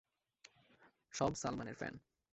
[1.13, 1.95] সব সালমানের ফ্যান।